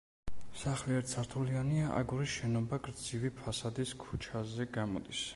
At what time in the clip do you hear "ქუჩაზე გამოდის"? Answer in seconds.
4.05-5.23